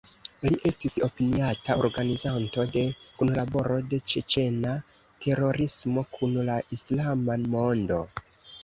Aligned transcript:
Li 0.45 0.51
estis 0.69 0.95
opiniata 1.07 1.75
organizanto 1.83 2.65
de 2.77 2.83
kunlaboro 3.19 3.77
de 3.93 4.01
ĉeĉena 4.15 4.75
terorismo 5.27 6.09
kun 6.17 6.37
la 6.51 6.61
islama 6.81 7.43
mondo. 7.57 8.07